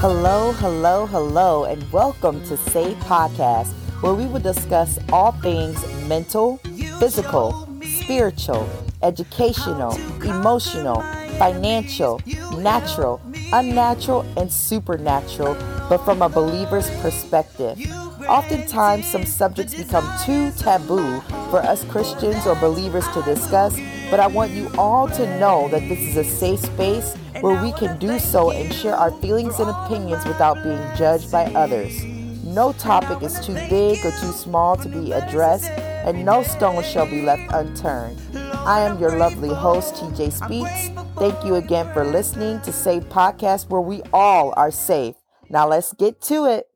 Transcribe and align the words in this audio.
Hello, 0.00 0.52
hello, 0.52 1.04
hello, 1.04 1.64
and 1.64 1.92
welcome 1.92 2.42
to 2.44 2.56
Sayved 2.56 2.96
Podcast, 3.00 3.74
where 4.00 4.14
we 4.14 4.24
will 4.24 4.40
discuss 4.40 4.98
all 5.12 5.32
things 5.32 5.76
mental, 6.08 6.56
physical, 6.98 7.68
spiritual, 7.82 8.66
educational, 9.02 9.94
emotional, 10.22 11.02
financial, 11.36 12.18
natural, 12.56 13.20
unnatural, 13.52 14.24
and 14.38 14.50
supernatural, 14.50 15.52
but 15.90 15.98
from 15.98 16.22
a 16.22 16.30
believer's 16.30 16.88
perspective. 17.02 17.78
Oftentimes, 18.26 19.04
some 19.04 19.26
subjects 19.26 19.74
become 19.74 20.10
too 20.24 20.50
taboo 20.52 21.20
for 21.50 21.58
us 21.58 21.84
Christians 21.84 22.46
or 22.46 22.54
believers 22.54 23.06
to 23.08 23.20
discuss, 23.24 23.78
but 24.10 24.20
I 24.20 24.26
want 24.26 24.50
you 24.50 24.70
all 24.76 25.08
to 25.08 25.38
know 25.38 25.68
that 25.68 25.88
this 25.88 26.00
is 26.00 26.16
a 26.16 26.24
safe 26.24 26.60
space 26.60 27.14
where 27.40 27.62
we 27.62 27.72
can 27.72 27.98
do 27.98 28.18
so 28.18 28.50
and 28.50 28.72
share 28.74 28.96
our 28.96 29.12
feelings 29.20 29.58
and 29.60 29.70
opinions 29.70 30.24
without 30.26 30.62
being 30.62 30.82
judged 30.96 31.30
by 31.30 31.44
others. 31.54 32.04
No 32.44 32.72
topic 32.72 33.22
is 33.22 33.38
too 33.46 33.54
big 33.54 34.04
or 34.04 34.10
too 34.10 34.32
small 34.32 34.76
to 34.76 34.88
be 34.88 35.12
addressed, 35.12 35.70
and 35.70 36.24
no 36.24 36.42
stone 36.42 36.82
shall 36.82 37.06
be 37.06 37.22
left 37.22 37.52
unturned. 37.52 38.20
I 38.34 38.80
am 38.80 38.98
your 38.98 39.16
lovely 39.16 39.54
host, 39.54 39.94
TJ 39.94 40.32
Speaks. 40.32 40.90
Thank 41.18 41.44
you 41.44 41.54
again 41.54 41.92
for 41.92 42.04
listening 42.04 42.60
to 42.62 42.72
Sayved 42.72 43.08
Podcast, 43.08 43.68
where 43.68 43.80
we 43.80 44.02
all 44.12 44.52
are 44.56 44.70
safe. 44.70 45.14
Now 45.48 45.68
let's 45.68 45.92
get 45.92 46.20
to 46.22 46.46
it. 46.46 46.69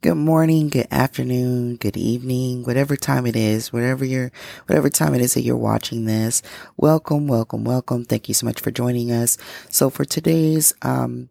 Good 0.00 0.14
morning, 0.14 0.68
good 0.68 0.86
afternoon, 0.92 1.74
good 1.74 1.96
evening, 1.96 2.62
whatever 2.62 2.94
time 2.94 3.26
it 3.26 3.34
is, 3.34 3.72
whatever 3.72 4.04
you're, 4.04 4.30
whatever 4.66 4.88
time 4.88 5.12
it 5.12 5.20
is 5.20 5.34
that 5.34 5.40
you're 5.40 5.56
watching 5.56 6.04
this. 6.04 6.40
Welcome, 6.76 7.26
welcome, 7.26 7.64
welcome. 7.64 8.04
Thank 8.04 8.28
you 8.28 8.34
so 8.34 8.46
much 8.46 8.60
for 8.60 8.70
joining 8.70 9.10
us. 9.10 9.36
So 9.70 9.90
for 9.90 10.04
today's, 10.04 10.72
um, 10.82 11.30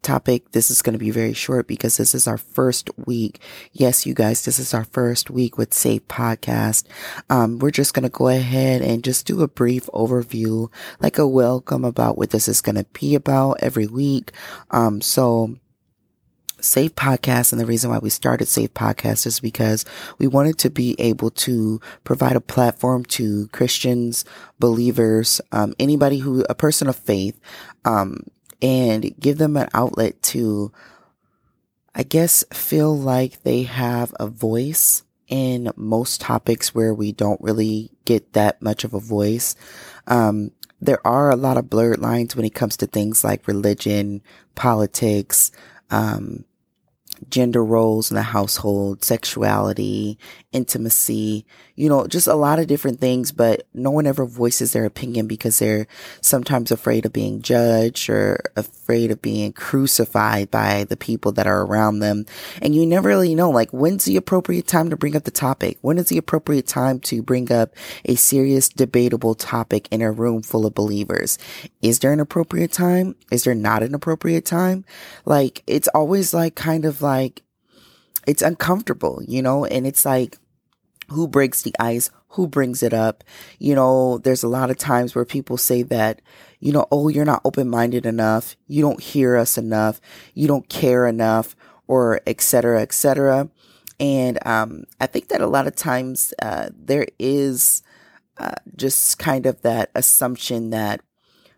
topic, 0.00 0.52
this 0.52 0.70
is 0.70 0.80
going 0.80 0.94
to 0.94 0.98
be 0.98 1.10
very 1.10 1.34
short 1.34 1.66
because 1.66 1.98
this 1.98 2.14
is 2.14 2.26
our 2.26 2.38
first 2.38 2.88
week. 3.04 3.40
Yes, 3.72 4.06
you 4.06 4.14
guys, 4.14 4.46
this 4.46 4.58
is 4.58 4.72
our 4.72 4.84
first 4.84 5.28
week 5.28 5.58
with 5.58 5.74
Sayved 5.74 6.06
Podcast. 6.06 6.84
Um, 7.28 7.58
we're 7.58 7.70
just 7.70 7.92
going 7.92 8.04
to 8.04 8.08
go 8.08 8.28
ahead 8.28 8.80
and 8.80 9.04
just 9.04 9.26
do 9.26 9.42
a 9.42 9.48
brief 9.48 9.84
overview, 9.92 10.72
like 11.00 11.18
a 11.18 11.28
welcome 11.28 11.84
about 11.84 12.16
what 12.16 12.30
this 12.30 12.48
is 12.48 12.62
going 12.62 12.76
to 12.76 12.86
be 12.98 13.14
about 13.14 13.58
every 13.60 13.86
week. 13.86 14.32
Um, 14.70 15.02
so, 15.02 15.56
Sayved 16.60 16.96
Podcast 16.96 17.52
and 17.52 17.60
the 17.60 17.66
reason 17.66 17.90
why 17.90 17.98
we 17.98 18.10
started 18.10 18.48
Sayved 18.48 18.70
Podcast 18.72 19.26
is 19.26 19.40
because 19.40 19.84
we 20.18 20.26
wanted 20.26 20.58
to 20.58 20.70
be 20.70 20.96
able 20.98 21.30
to 21.30 21.80
provide 22.04 22.36
a 22.36 22.40
platform 22.40 23.04
to 23.06 23.48
Christians, 23.48 24.24
believers, 24.58 25.40
um, 25.52 25.74
anybody 25.78 26.18
who, 26.18 26.44
a 26.48 26.54
person 26.54 26.88
of 26.88 26.96
faith, 26.96 27.38
um, 27.84 28.20
and 28.62 29.14
give 29.20 29.38
them 29.38 29.56
an 29.56 29.68
outlet 29.74 30.22
to, 30.22 30.72
I 31.94 32.02
guess, 32.02 32.44
feel 32.52 32.96
like 32.96 33.42
they 33.42 33.64
have 33.64 34.14
a 34.18 34.26
voice 34.26 35.02
in 35.28 35.72
most 35.76 36.20
topics 36.20 36.74
where 36.74 36.94
we 36.94 37.12
don't 37.12 37.40
really 37.40 37.90
get 38.04 38.32
that 38.32 38.62
much 38.62 38.84
of 38.84 38.94
a 38.94 39.00
voice. 39.00 39.56
Um, 40.06 40.52
there 40.80 41.04
are 41.06 41.30
a 41.30 41.36
lot 41.36 41.56
of 41.56 41.70
blurred 41.70 41.98
lines 41.98 42.36
when 42.36 42.44
it 42.44 42.54
comes 42.54 42.76
to 42.78 42.86
things 42.86 43.24
like 43.24 43.48
religion, 43.48 44.22
politics, 44.54 45.50
um, 45.90 46.44
gender 47.30 47.64
roles 47.64 48.10
in 48.10 48.14
the 48.14 48.22
household, 48.22 49.04
sexuality, 49.04 50.18
intimacy, 50.56 51.44
you 51.74 51.88
know, 51.90 52.06
just 52.06 52.26
a 52.26 52.34
lot 52.34 52.58
of 52.58 52.66
different 52.66 52.98
things, 52.98 53.30
but 53.30 53.68
no 53.74 53.90
one 53.90 54.06
ever 54.06 54.24
voices 54.24 54.72
their 54.72 54.86
opinion 54.86 55.26
because 55.26 55.58
they're 55.58 55.86
sometimes 56.22 56.70
afraid 56.70 57.04
of 57.04 57.12
being 57.12 57.42
judged 57.42 58.08
or 58.08 58.40
afraid 58.56 59.10
of 59.10 59.20
being 59.20 59.52
crucified 59.52 60.50
by 60.50 60.84
the 60.84 60.96
people 60.96 61.30
that 61.32 61.46
are 61.46 61.62
around 61.62 61.98
them. 61.98 62.24
And 62.62 62.74
you 62.74 62.86
never 62.86 63.08
really 63.10 63.34
know, 63.34 63.50
like, 63.50 63.70
when's 63.70 64.06
the 64.06 64.16
appropriate 64.16 64.66
time 64.66 64.88
to 64.88 64.96
bring 64.96 65.14
up 65.14 65.24
the 65.24 65.30
topic? 65.30 65.76
When 65.82 65.98
is 65.98 66.08
the 66.08 66.16
appropriate 66.16 66.66
time 66.66 66.98
to 67.00 67.22
bring 67.22 67.52
up 67.52 67.74
a 68.06 68.14
serious, 68.14 68.70
debatable 68.70 69.34
topic 69.34 69.88
in 69.90 70.00
a 70.00 70.10
room 70.10 70.42
full 70.42 70.64
of 70.64 70.74
believers? 70.74 71.38
Is 71.82 71.98
there 71.98 72.14
an 72.14 72.20
appropriate 72.20 72.72
time? 72.72 73.14
Is 73.30 73.44
there 73.44 73.54
not 73.54 73.82
an 73.82 73.94
appropriate 73.94 74.46
time? 74.46 74.86
Like, 75.26 75.62
it's 75.66 75.88
always 75.88 76.32
like 76.32 76.54
kind 76.54 76.86
of 76.86 77.02
like, 77.02 77.42
it's 78.26 78.42
uncomfortable, 78.42 79.22
you 79.28 79.42
know, 79.42 79.66
and 79.66 79.86
it's 79.86 80.04
like, 80.04 80.38
who 81.08 81.28
breaks 81.28 81.62
the 81.62 81.74
ice, 81.78 82.10
who 82.30 82.46
brings 82.46 82.82
it 82.82 82.92
up. 82.92 83.24
You 83.58 83.74
know, 83.74 84.18
there's 84.18 84.42
a 84.42 84.48
lot 84.48 84.70
of 84.70 84.76
times 84.76 85.14
where 85.14 85.24
people 85.24 85.56
say 85.56 85.82
that, 85.84 86.20
you 86.60 86.72
know, 86.72 86.86
oh, 86.90 87.08
you're 87.08 87.24
not 87.24 87.42
open 87.44 87.68
minded 87.68 88.06
enough. 88.06 88.56
You 88.66 88.82
don't 88.82 89.00
hear 89.00 89.36
us 89.36 89.56
enough. 89.56 90.00
You 90.34 90.48
don't 90.48 90.68
care 90.68 91.06
enough 91.06 91.54
or 91.86 92.20
et 92.26 92.40
cetera, 92.40 92.82
et 92.82 92.92
cetera. 92.92 93.48
And, 93.98 94.38
um, 94.46 94.84
I 95.00 95.06
think 95.06 95.28
that 95.28 95.40
a 95.40 95.46
lot 95.46 95.66
of 95.66 95.76
times, 95.76 96.34
uh, 96.42 96.68
there 96.76 97.06
is, 97.18 97.82
uh, 98.38 98.56
just 98.74 99.18
kind 99.18 99.46
of 99.46 99.62
that 99.62 99.90
assumption 99.94 100.70
that 100.70 101.00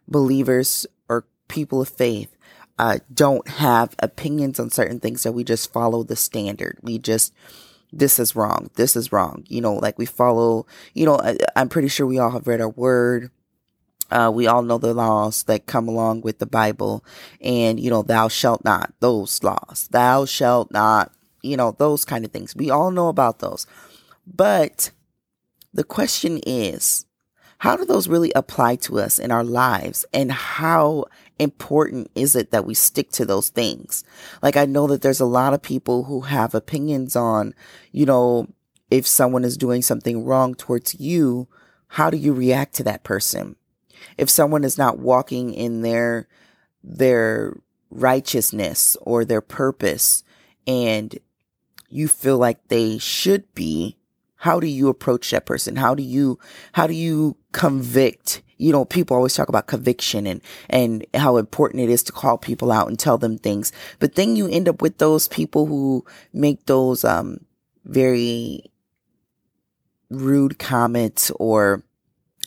believers 0.07 0.87
or 1.09 1.27
people 1.49 1.81
of 1.81 1.89
faith, 1.89 2.37
uh, 2.79 2.99
don't 3.13 3.49
have 3.49 3.97
opinions 3.99 4.61
on 4.61 4.71
certain 4.71 5.01
things. 5.01 5.23
So 5.23 5.33
we 5.33 5.43
just 5.43 5.73
follow 5.73 6.05
the 6.05 6.15
standard. 6.15 6.79
We 6.83 6.99
just, 6.99 7.33
this 7.93 8.19
is 8.19 8.37
wrong. 8.37 8.71
This 8.75 8.97
is 8.97 9.13
wrong. 9.13 9.45
You 9.49 9.61
know, 9.61 9.75
like 9.75 9.99
we 9.99 10.07
follow, 10.07 10.67
you 10.95 11.07
know, 11.07 11.19
I, 11.19 11.37
am 11.57 11.69
pretty 11.69 11.89
sure 11.89 12.07
we 12.07 12.19
all 12.19 12.31
have 12.31 12.47
read 12.47 12.61
our 12.61 12.69
word. 12.69 13.31
Uh, 14.11 14.31
we 14.35 14.47
all 14.47 14.63
know 14.63 14.79
the 14.79 14.95
laws 14.95 15.43
that 15.45 15.67
come 15.67 15.87
along 15.87 16.23
with 16.23 16.39
the 16.39 16.47
Bible 16.47 17.05
and, 17.43 17.79
you 17.79 17.91
know, 17.91 18.03
thou 18.03 18.29
shalt 18.29 18.65
not, 18.65 18.93
those 19.01 19.43
laws, 19.43 19.87
thou 19.91 20.25
shalt 20.25 20.71
not, 20.71 21.13
you 21.43 21.59
know, 21.59 21.73
those 21.73 22.07
kind 22.07 22.25
of 22.25 22.33
things. 22.33 22.57
We 22.57 22.71
all 22.71 22.91
know 22.91 23.09
about 23.09 23.41
those. 23.41 23.67
But 24.27 24.93
the 25.75 25.85
question 25.85 26.41
is, 26.47 27.05
how 27.59 27.77
do 27.77 27.85
those 27.85 28.09
really 28.09 28.33
apply 28.35 28.77
to 28.77 28.99
us 28.99 29.19
in 29.19 29.31
our 29.31 29.45
lives 29.45 30.07
and 30.13 30.33
how 30.33 31.05
important 31.39 32.11
is 32.15 32.35
it 32.35 32.51
that 32.51 32.65
we 32.65 32.75
stick 32.75 33.11
to 33.13 33.25
those 33.25 33.49
things? 33.49 34.05
Like, 34.43 34.57
I 34.57 34.67
know 34.67 34.87
that 34.89 35.03
there's 35.03 35.21
a 35.21 35.27
lot 35.27 35.55
of 35.55 35.63
people 35.63 36.05
who 36.05 36.23
have 36.23 36.55
opinions 36.55 37.17
on, 37.17 37.55
you 37.93 38.07
know, 38.07 38.49
if 38.91 39.07
someone 39.07 39.45
is 39.45 39.57
doing 39.57 39.83
something 39.83 40.25
wrong 40.25 40.55
towards 40.55 40.99
you, 40.99 41.49
how 41.89 42.11
do 42.11 42.17
you 42.17 42.33
react 42.33 42.75
to 42.77 42.85
that 42.85 43.05
person? 43.05 43.57
If 44.17 44.31
someone 44.31 44.65
is 44.65 44.79
not 44.79 44.99
walking 44.99 45.53
in 45.53 45.83
their, 45.83 46.29
their 46.83 47.57
righteousness 47.91 48.97
or 49.03 49.25
their 49.25 49.41
purpose 49.41 50.25
and 50.67 51.19
you 51.89 52.09
feel 52.09 52.39
like 52.39 52.69
they 52.69 52.99
should 52.99 53.53
be, 53.55 53.97
how 54.37 54.61
do 54.61 54.67
you 54.67 54.89
approach 54.89 55.31
that 55.31 55.47
person? 55.47 55.77
How 55.77 55.95
do 55.95 56.03
you, 56.03 56.39
how 56.73 56.87
do 56.87 56.95
you 56.95 57.37
convict? 57.53 58.43
You 58.59 58.73
know, 58.73 58.85
people 58.85 59.17
always 59.17 59.35
talk 59.35 59.49
about 59.49 59.67
conviction 59.67 60.27
and, 60.27 60.41
and 60.69 61.07
how 61.15 61.37
important 61.37 61.83
it 61.83 61.89
is 61.89 62.03
to 62.05 62.13
call 62.13 62.39
people 62.39 62.71
out 62.71 62.89
and 62.89 62.99
tell 62.99 63.17
them 63.17 63.39
things. 63.39 63.73
But 63.99 64.15
then 64.15 64.37
you 64.37 64.49
end 64.49 64.69
up 64.69 64.83
with 64.83 64.99
those 64.99 65.29
people 65.29 65.67
who 65.67 66.05
make 66.33 66.67
those, 66.67 67.05
um, 67.05 67.41
very 67.85 68.65
rude 70.11 70.59
comments 70.59 71.31
or 71.39 71.83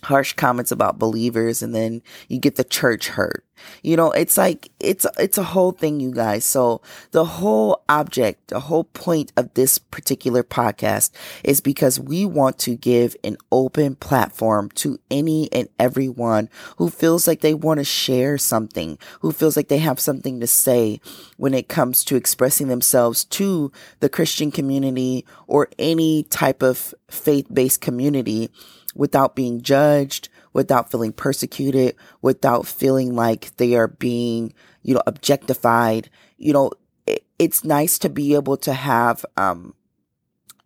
harsh 0.04 0.34
comments 0.34 0.72
about 0.72 1.00
believers 1.00 1.62
and 1.62 1.76
then 1.76 2.02
you 2.28 2.40
get 2.40 2.56
the 2.56 2.64
church 2.64 3.10
hurt. 3.10 3.46
You 3.84 3.96
know, 3.96 4.12
it's 4.12 4.38
like, 4.38 4.72
it's, 4.80 5.06
it's 5.20 5.38
a 5.38 5.44
whole 5.44 5.72
thing, 5.72 6.00
you 6.00 6.12
guys. 6.12 6.46
So 6.46 6.82
the 7.12 7.26
whole 7.26 7.84
object, 7.88 8.48
the 8.48 8.60
whole 8.60 8.86
point 8.86 9.32
of 9.38 9.54
this 9.54 9.78
particular 9.78 10.44
podcast 10.44 11.12
is 11.44 11.62
because 11.62 12.00
we 12.00 12.26
want 12.26 12.58
to 12.60 12.76
give 12.76 13.16
an 13.24 13.38
open 13.52 13.96
platform 13.96 14.70
to 14.76 15.00
any 15.10 15.52
and 15.52 15.70
everyone 15.80 16.50
who 16.78 16.90
feels 16.90 17.28
like 17.28 17.42
they 17.42 17.54
want 17.54 17.78
to 17.80 17.84
share 17.84 18.38
something, 18.38 18.98
who 19.20 19.32
feels 19.32 19.56
like 19.56 19.68
they 19.68 19.78
have 19.78 20.00
something 20.00 20.40
to 20.40 20.48
say 20.48 21.00
when 21.38 21.54
it 21.54 21.68
comes 21.68 22.04
to 22.06 22.16
expressing 22.16 22.68
themselves 22.68 23.24
to 23.26 23.72
the 24.00 24.10
Christian 24.10 24.52
community 24.52 25.26
or 25.48 25.70
any 25.78 26.24
type 26.24 26.64
of 26.64 26.96
faith-based 27.10 27.82
community 27.82 28.50
without 28.96 29.36
being 29.36 29.62
judged, 29.62 30.30
without 30.54 30.92
feeling 30.92 31.14
persecuted, 31.14 31.96
without 32.22 32.66
feeling 32.68 33.16
like 33.16 33.56
they 33.58 33.76
are 33.76 33.88
being, 33.88 34.54
you 34.84 34.94
know, 34.94 35.02
objectified. 35.08 36.10
You 36.38 36.54
know, 36.54 36.72
it, 37.06 37.24
it's 37.40 37.64
nice 37.64 37.98
to 38.00 38.10
be 38.10 38.36
able 38.36 38.58
to 38.58 38.74
have, 38.74 39.26
um, 39.38 39.74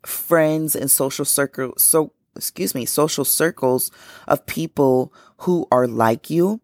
friends 0.06 0.76
and 0.76 0.90
social 0.90 1.26
circle, 1.26 1.74
so, 1.78 2.14
excuse 2.36 2.76
me, 2.76 2.86
social 2.86 3.26
circles 3.26 3.92
of 4.28 4.46
people 4.46 5.14
who 5.38 5.68
are 5.72 5.88
like 5.88 6.30
you. 6.30 6.62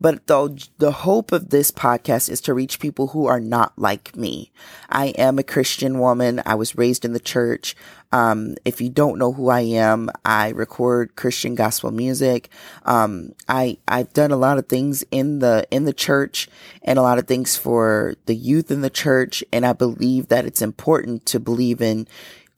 But 0.00 0.26
the, 0.28 0.68
the 0.78 0.92
hope 0.92 1.32
of 1.32 1.50
this 1.50 1.70
podcast 1.70 2.30
is 2.30 2.40
to 2.42 2.54
reach 2.54 2.78
people 2.78 3.08
who 3.08 3.26
are 3.26 3.40
not 3.40 3.72
like 3.76 4.14
me. 4.16 4.52
I 4.88 5.08
am 5.08 5.38
a 5.38 5.42
Christian 5.42 5.98
woman. 5.98 6.40
I 6.46 6.54
was 6.54 6.76
raised 6.76 7.04
in 7.04 7.12
the 7.12 7.20
church. 7.20 7.74
Um, 8.12 8.54
if 8.64 8.80
you 8.80 8.88
don't 8.88 9.18
know 9.18 9.32
who 9.32 9.48
I 9.48 9.60
am, 9.60 10.08
I 10.24 10.50
record 10.50 11.16
Christian 11.16 11.54
gospel 11.54 11.90
music. 11.90 12.48
Um, 12.84 13.34
I, 13.48 13.78
I've 13.86 14.12
done 14.12 14.30
a 14.30 14.36
lot 14.36 14.56
of 14.56 14.68
things 14.68 15.04
in 15.10 15.40
the, 15.40 15.66
in 15.70 15.84
the 15.84 15.92
church 15.92 16.48
and 16.82 16.98
a 16.98 17.02
lot 17.02 17.18
of 17.18 17.26
things 17.26 17.56
for 17.56 18.14
the 18.26 18.36
youth 18.36 18.70
in 18.70 18.80
the 18.80 18.90
church. 18.90 19.44
And 19.52 19.66
I 19.66 19.72
believe 19.72 20.28
that 20.28 20.46
it's 20.46 20.62
important 20.62 21.26
to 21.26 21.40
believe 21.40 21.82
in, 21.82 22.06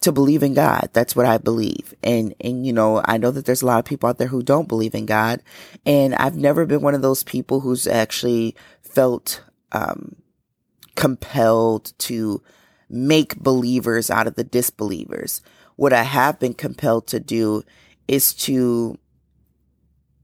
to 0.01 0.13
believe 0.13 0.43
in 0.43 0.55
God. 0.55 0.89
That's 0.93 1.15
what 1.15 1.27
I 1.27 1.39
believe. 1.39 1.95
And, 2.03 2.35
and, 2.41 2.67
you 2.67 2.73
know, 2.73 3.03
I 3.05 3.19
know 3.19 3.31
that 3.31 3.45
there's 3.45 3.63
a 3.63 3.67
lot 3.67 3.79
of 3.79 3.85
people 3.85 4.09
out 4.09 4.19
there 4.19 4.29
who 4.29 4.43
don't 4.43 4.69
believe 4.69 4.95
in 4.95 5.07
God. 5.07 5.43
And 5.85 6.15
I've 6.15 6.37
never 6.37 6.65
been 6.65 6.81
one 6.81 6.95
of 6.95 7.03
those 7.03 7.23
people 7.23 7.61
who's 7.61 7.87
actually 7.87 8.57
felt, 8.83 9.43
um, 9.73 10.17
compelled 10.97 11.93
to 11.99 12.43
make 12.89 13.37
believers 13.37 14.11
out 14.11 14.27
of 14.27 14.35
the 14.35 14.45
disbelievers. 14.45 15.43
What 15.77 15.93
I 15.93 16.03
have 16.03 16.39
been 16.39 16.55
compelled 16.55 17.07
to 17.09 17.21
do 17.21 17.63
is 18.09 18.35
to 18.35 18.99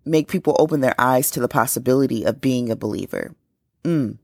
make 0.05 0.29
people 0.29 0.57
open 0.59 0.81
their 0.81 0.95
eyes 0.99 1.31
to 1.33 1.41
the 1.41 1.49
possibility 1.49 2.25
of 2.25 2.41
being 2.41 2.71
a 2.71 2.77
believer. 2.77 3.35
Mm. 3.85 4.19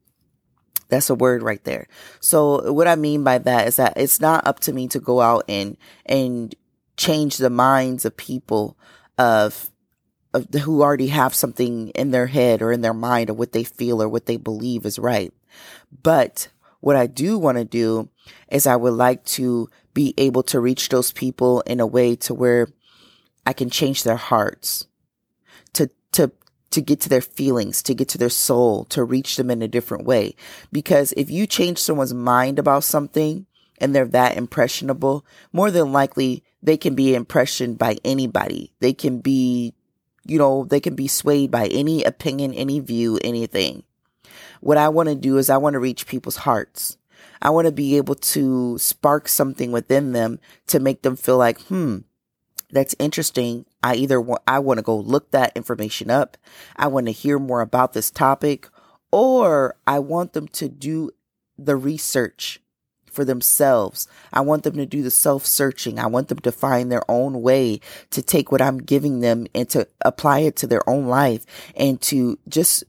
That's 0.93 1.09
a 1.09 1.15
word 1.15 1.43
right 1.43 1.65
there. 1.65 1.89
So 2.21 2.71
what 2.71 2.87
I 2.87 2.97
mean 2.97 3.25
by 3.25 3.39
that 3.39 3.67
is 3.67 3.77
that 3.77 3.95
it's 3.97 4.21
not 4.21 4.47
up 4.47 4.61
to 4.61 4.75
me 4.75 4.89
to 4.89 5.01
go 5.01 5.23
out 5.23 5.43
and, 5.49 5.79
and 6.05 6.55
change 6.99 7.39
the 7.39 7.49
minds 7.49 8.05
of 8.05 8.15
people 8.15 8.77
of, 9.17 9.71
of 10.35 10.53
who 10.53 10.83
already 10.83 11.07
have 11.07 11.35
something 11.35 11.89
in 11.95 12.11
their 12.11 12.27
head 12.27 12.61
or 12.61 12.73
in 12.73 12.83
their 12.83 12.93
mind 12.93 13.31
or 13.31 13.33
what 13.33 13.53
they 13.53 13.65
feel 13.65 14.03
or 14.03 14.09
what 14.09 14.27
they 14.27 14.37
believe 14.37 14.85
is 14.85 14.99
right. 14.99 15.33
But 16.03 16.49
what 16.81 16.97
I 16.97 17.07
do 17.07 17.39
want 17.39 17.57
to 17.57 17.65
do 17.65 18.11
is 18.51 18.67
I 18.67 18.77
would 18.77 18.93
like 18.93 19.25
to 19.25 19.71
be 19.95 20.13
able 20.19 20.43
to 20.43 20.61
reach 20.61 20.91
those 20.91 21.11
people 21.11 21.63
in 21.63 21.81
a 21.81 21.87
way 21.87 22.17
to 22.17 22.35
where 22.35 22.69
I 23.47 23.55
can 23.55 23.71
change 23.71 24.03
their 24.03 24.17
hearts 24.17 24.87
to, 25.73 25.89
to 26.13 26.33
to 26.73 26.81
get 26.81 27.01
to 27.01 27.09
their 27.09 27.21
feelings, 27.21 27.83
to 27.85 27.95
get 27.95 28.09
to 28.09 28.19
their 28.19 28.29
soul, 28.29 28.85
to 28.87 29.05
reach 29.05 29.37
them 29.37 29.51
in 29.51 29.63
a 29.63 29.69
different 29.69 30.05
way. 30.05 30.35
Because 30.71 31.13
if 31.17 31.31
you 31.31 31.47
change 31.47 31.79
someone's 31.79 32.15
mind 32.15 32.59
about 32.59 32.85
something 32.85 33.47
and 33.79 33.95
they're 33.95 34.07
that 34.07 34.37
impressionable, 34.37 35.25
more 35.53 35.71
than 35.71 35.93
likely 35.93 36.43
they 36.63 36.77
can 36.77 36.95
be 36.95 37.15
impressioned 37.15 37.79
by 37.79 37.97
anybody. 38.05 38.73
They 38.81 38.93
can 38.93 39.19
be, 39.19 39.75
you 40.25 40.39
know, 40.39 40.65
they 40.65 40.81
can 40.81 40.95
be 40.95 41.09
swayed 41.09 41.51
by 41.51 41.67
any 41.67 42.05
opinion, 42.05 42.55
any 42.55 42.81
view, 42.81 43.19
anything. 43.23 43.83
What 44.61 44.79
I 44.79 44.89
want 44.89 45.09
to 45.09 45.15
do 45.15 45.39
is 45.39 45.51
I 45.51 45.57
want 45.57 45.75
to 45.75 45.81
reach 45.81 46.07
people's 46.07 46.37
hearts. 46.37 46.97
I 47.41 47.51
want 47.51 47.67
to 47.67 47.73
be 47.73 47.97
able 47.97 48.15
to 48.15 48.79
spark 48.79 49.29
something 49.29 49.73
within 49.73 50.13
them 50.13 50.39
to 50.69 50.79
make 50.79 51.03
them 51.03 51.17
feel 51.17 51.37
like, 51.37 51.61
hmm, 51.63 51.99
that's 52.73 52.97
interesting. 52.99 53.67
I 53.83 53.95
either 53.95 54.21
want, 54.21 54.43
I 54.49 54.59
want 54.59 54.79
to 54.79 54.83
go 54.83 54.97
look 54.97 55.31
that 55.31 55.57
information 55.57 56.11
up. 56.11 56.37
I 56.75 56.89
want 56.89 57.07
to 57.07 57.13
hear 57.13 57.39
more 57.39 57.61
about 57.61 57.93
this 57.93 58.11
topic 58.11 58.69
or 59.13 59.77
I 59.87 59.99
want 59.99 60.33
them 60.33 60.49
to 60.49 60.69
do 60.69 61.11
the 61.59 61.77
research 61.77 62.61
for 63.13 63.25
themselves. 63.25 64.09
I 64.33 64.41
want 64.41 64.63
them 64.63 64.77
to 64.77 64.87
do 64.87 65.03
the 65.03 65.11
self 65.11 65.45
searching. 65.45 65.99
I 65.99 66.07
want 66.07 66.29
them 66.29 66.39
to 66.39 66.51
find 66.51 66.91
their 66.91 67.09
own 67.11 67.43
way 67.43 67.81
to 68.11 68.23
take 68.23 68.51
what 68.51 68.63
I'm 68.63 68.79
giving 68.79 69.21
them 69.21 69.47
and 69.55 69.69
to 69.71 69.87
apply 70.01 70.41
it 70.41 70.57
to 70.57 70.67
their 70.67 70.89
own 70.89 71.07
life 71.07 71.45
and 71.77 72.01
to 72.03 72.39
just 72.49 72.85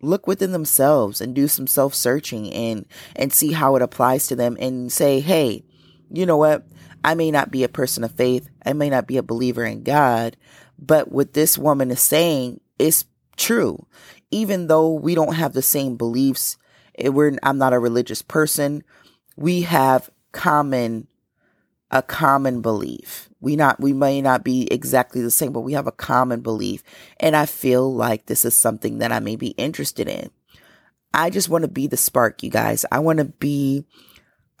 look 0.00 0.26
within 0.26 0.52
themselves 0.52 1.20
and 1.20 1.34
do 1.34 1.46
some 1.46 1.66
self 1.66 1.94
searching 1.94 2.50
and, 2.52 2.86
and 3.14 3.34
see 3.34 3.52
how 3.52 3.76
it 3.76 3.82
applies 3.82 4.26
to 4.28 4.36
them 4.36 4.56
and 4.58 4.90
say, 4.90 5.20
Hey, 5.20 5.62
you 6.10 6.24
know 6.24 6.38
what? 6.38 6.66
I 7.04 7.14
may 7.14 7.30
not 7.30 7.50
be 7.50 7.64
a 7.64 7.68
person 7.68 8.04
of 8.04 8.12
faith. 8.12 8.48
I 8.64 8.72
may 8.72 8.90
not 8.90 9.06
be 9.06 9.16
a 9.16 9.22
believer 9.22 9.64
in 9.64 9.82
God, 9.82 10.36
but 10.78 11.10
what 11.10 11.32
this 11.32 11.56
woman 11.56 11.90
is 11.90 12.00
saying 12.00 12.60
is 12.78 13.04
true. 13.36 13.86
Even 14.30 14.66
though 14.66 14.92
we 14.92 15.14
don't 15.14 15.34
have 15.34 15.52
the 15.52 15.62
same 15.62 15.96
beliefs, 15.96 16.56
eh, 16.98 17.08
we're, 17.08 17.36
I'm 17.42 17.58
not 17.58 17.72
a 17.72 17.78
religious 17.78 18.22
person. 18.22 18.84
We 19.36 19.62
have 19.62 20.10
common, 20.32 21.08
a 21.90 22.02
common 22.02 22.60
belief. 22.60 23.28
We 23.40 23.56
not, 23.56 23.80
we 23.80 23.92
may 23.92 24.20
not 24.20 24.44
be 24.44 24.68
exactly 24.70 25.22
the 25.22 25.30
same, 25.30 25.52
but 25.52 25.60
we 25.60 25.72
have 25.72 25.86
a 25.86 25.92
common 25.92 26.40
belief. 26.40 26.82
And 27.18 27.34
I 27.34 27.46
feel 27.46 27.92
like 27.92 28.26
this 28.26 28.44
is 28.44 28.54
something 28.54 28.98
that 28.98 29.12
I 29.12 29.20
may 29.20 29.36
be 29.36 29.48
interested 29.48 30.08
in. 30.08 30.30
I 31.12 31.30
just 31.30 31.48
want 31.48 31.62
to 31.62 31.68
be 31.68 31.86
the 31.86 31.96
spark, 31.96 32.42
you 32.42 32.50
guys. 32.50 32.84
I 32.92 33.00
want 33.00 33.18
to 33.18 33.24
be, 33.24 33.84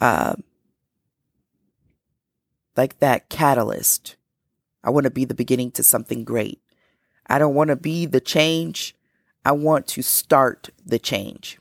uh, 0.00 0.34
like 2.76 2.98
that 3.00 3.28
catalyst. 3.28 4.16
I 4.82 4.90
want 4.90 5.04
to 5.04 5.10
be 5.10 5.24
the 5.24 5.34
beginning 5.34 5.70
to 5.72 5.82
something 5.82 6.24
great. 6.24 6.60
I 7.26 7.38
don't 7.38 7.54
want 7.54 7.68
to 7.68 7.76
be 7.76 8.06
the 8.06 8.20
change. 8.20 8.94
I 9.44 9.52
want 9.52 9.86
to 9.88 10.02
start 10.02 10.70
the 10.84 10.98
change. 10.98 11.58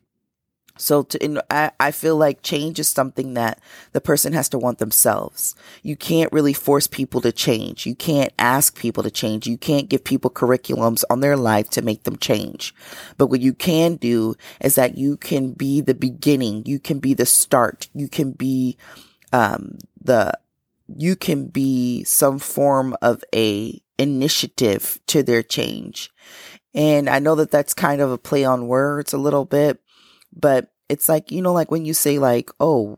So 0.77 1.03
to, 1.03 1.43
I, 1.53 1.71
I 1.77 1.91
feel 1.91 2.15
like 2.15 2.41
change 2.41 2.79
is 2.79 2.87
something 2.87 3.33
that 3.33 3.59
the 3.91 3.99
person 3.99 4.31
has 4.31 4.47
to 4.49 4.57
want 4.57 4.77
themselves. 4.79 5.53
You 5.83 5.97
can't 5.97 6.31
really 6.31 6.53
force 6.53 6.87
people 6.87 7.19
to 7.21 7.33
change. 7.33 7.85
You 7.85 7.95
can't 7.95 8.31
ask 8.39 8.79
people 8.79 9.03
to 9.03 9.11
change. 9.11 9.45
You 9.45 9.57
can't 9.57 9.89
give 9.89 10.05
people 10.05 10.31
curriculums 10.31 11.03
on 11.09 11.19
their 11.19 11.35
life 11.35 11.69
to 11.71 11.81
make 11.81 12.03
them 12.03 12.15
change. 12.17 12.73
But 13.17 13.27
what 13.27 13.41
you 13.41 13.53
can 13.53 13.97
do 13.97 14.35
is 14.61 14.75
that 14.75 14.97
you 14.97 15.17
can 15.17 15.51
be 15.51 15.81
the 15.81 15.93
beginning. 15.93 16.65
You 16.65 16.79
can 16.79 16.99
be 16.99 17.13
the 17.13 17.25
start. 17.25 17.89
You 17.93 18.07
can 18.07 18.31
be, 18.31 18.77
um, 19.33 19.79
the, 20.01 20.31
you 20.97 21.15
can 21.15 21.47
be 21.47 22.03
some 22.03 22.39
form 22.39 22.95
of 23.01 23.23
a 23.33 23.81
initiative 23.97 24.99
to 25.07 25.21
their 25.23 25.43
change. 25.43 26.09
And 26.73 27.09
I 27.09 27.19
know 27.19 27.35
that 27.35 27.51
that's 27.51 27.73
kind 27.73 28.01
of 28.01 28.11
a 28.11 28.17
play 28.17 28.45
on 28.45 28.67
words 28.67 29.13
a 29.13 29.17
little 29.17 29.45
bit, 29.45 29.81
but 30.33 30.71
it's 30.87 31.09
like, 31.09 31.31
you 31.31 31.41
know, 31.41 31.53
like 31.53 31.71
when 31.71 31.85
you 31.85 31.93
say 31.93 32.19
like, 32.19 32.49
oh, 32.59 32.97